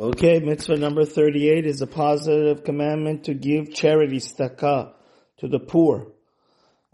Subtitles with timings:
[0.00, 4.92] Okay, mitzvah number 38 is a positive commandment to give charity, tzedakah,
[5.38, 6.12] to the poor.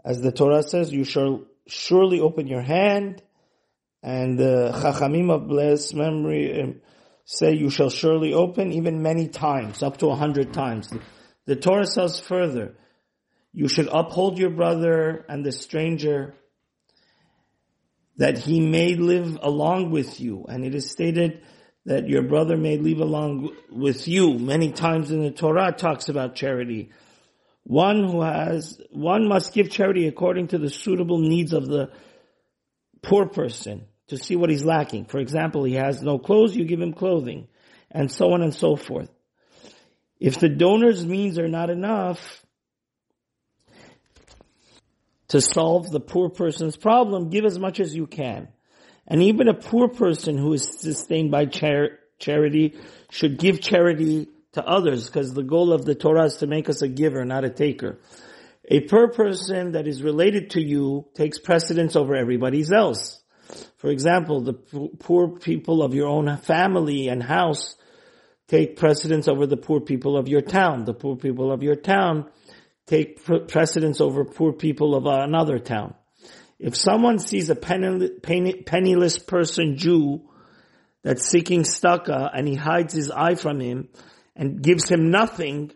[0.03, 3.21] As the Torah says, you shall surely open your hand,
[4.01, 6.81] and the Chachamim of blessed memory um,
[7.25, 10.91] say you shall surely open even many times, up to a hundred times.
[11.45, 12.75] The Torah says further,
[13.53, 16.33] you should uphold your brother and the stranger
[18.17, 20.45] that he may live along with you.
[20.49, 21.43] And it is stated
[21.85, 24.39] that your brother may live along with you.
[24.39, 26.91] Many times in the Torah talks about charity.
[27.63, 31.91] One who has, one must give charity according to the suitable needs of the
[33.01, 35.05] poor person to see what he's lacking.
[35.05, 37.47] For example, he has no clothes, you give him clothing
[37.91, 39.09] and so on and so forth.
[40.19, 42.45] If the donor's means are not enough
[45.29, 48.49] to solve the poor person's problem, give as much as you can.
[49.07, 52.75] And even a poor person who is sustained by char- charity
[53.09, 56.81] should give charity to others because the goal of the Torah is to make us
[56.81, 57.99] a giver, not a taker.
[58.67, 63.21] A poor person that is related to you takes precedence over everybody else.
[63.77, 67.75] For example, the poor people of your own family and house
[68.47, 70.85] take precedence over the poor people of your town.
[70.85, 72.29] The poor people of your town
[72.87, 75.93] take precedence over poor people of another town.
[76.65, 80.27] If someone sees a penniless person Jew
[81.03, 83.89] that's seeking tzedakah and he hides his eye from him
[84.35, 85.73] and gives him nothing,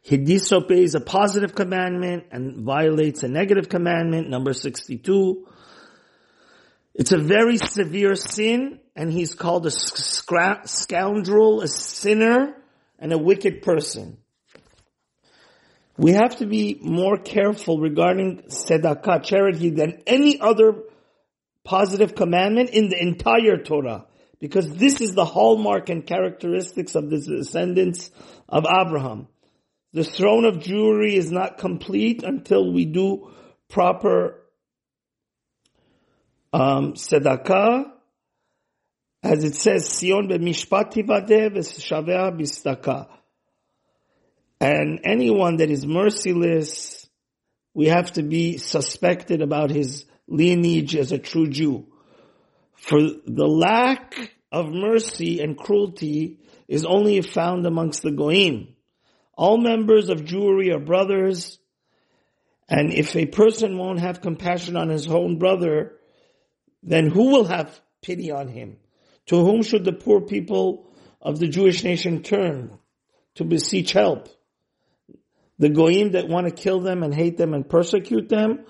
[0.00, 5.46] he disobeys a positive commandment and violates a negative commandment, number 62.
[6.94, 12.56] It's a very severe sin and he's called a scoundrel, a sinner,
[12.98, 14.19] and a wicked person
[15.96, 20.82] we have to be more careful regarding tzedakah, charity, than any other
[21.64, 24.06] positive commandment in the entire Torah.
[24.40, 28.10] Because this is the hallmark and characteristics of the descendants
[28.48, 29.28] of Abraham.
[29.92, 33.30] The throne of Jewry is not complete until we do
[33.68, 34.40] proper
[36.52, 37.90] um, tzedakah,
[39.22, 43.08] as it says, Sion b'mishpat tivadeh v'shaveh b'staka.
[44.60, 47.08] And anyone that is merciless,
[47.72, 51.86] we have to be suspected about his lineage as a true Jew.
[52.74, 58.76] For the lack of mercy and cruelty is only found amongst the Goyim.
[59.34, 61.58] All members of Jewry are brothers,
[62.68, 65.96] and if a person won't have compassion on his own brother,
[66.82, 68.76] then who will have pity on him?
[69.26, 70.90] To whom should the poor people
[71.20, 72.78] of the Jewish nation turn
[73.36, 74.28] to beseech help?
[75.60, 78.64] The goyim that want to kill them and hate them and persecute them.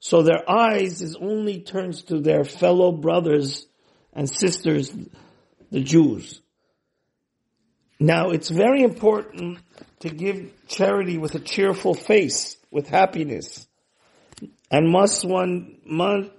[0.00, 3.64] So their eyes is only turns to their fellow brothers
[4.12, 4.92] and sisters,
[5.70, 6.40] the Jews.
[8.00, 9.60] Now it's very important
[10.00, 13.68] to give charity with a cheerful face, with happiness.
[14.68, 16.30] And must one must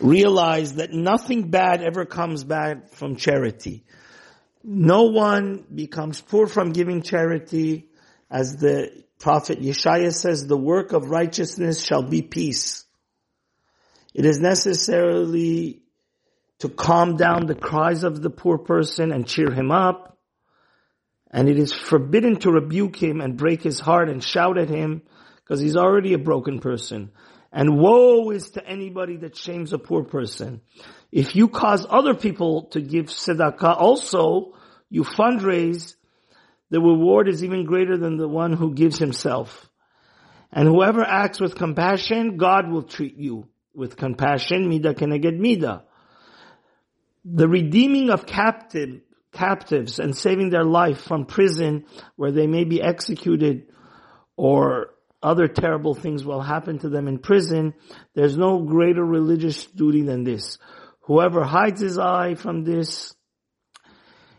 [0.00, 3.84] realize that nothing bad ever comes back from charity.
[4.64, 7.87] No one becomes poor from giving charity
[8.30, 12.84] as the prophet Yeshaya says, the work of righteousness shall be peace.
[14.14, 15.82] It is necessarily
[16.58, 20.18] to calm down the cries of the poor person and cheer him up.
[21.30, 25.02] And it is forbidden to rebuke him and break his heart and shout at him
[25.36, 27.10] because he's already a broken person.
[27.52, 30.60] And woe is to anybody that shames a poor person.
[31.12, 34.54] If you cause other people to give tzedakah also,
[34.90, 35.94] you fundraise
[36.70, 39.70] the reward is even greater than the one who gives himself.
[40.52, 45.84] And whoever acts with compassion, God will treat you with compassion, mida keneged mida.
[47.24, 49.00] The redeeming of captive,
[49.32, 51.84] captives and saving their life from prison
[52.16, 53.68] where they may be executed
[54.36, 57.74] or other terrible things will happen to them in prison,
[58.14, 60.58] there's no greater religious duty than this.
[61.02, 63.14] Whoever hides his eye from this,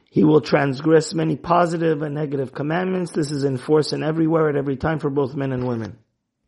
[0.09, 3.11] he will transgress many positive and negative commandments.
[3.11, 5.99] This is enforced in everywhere at every time for both men and women.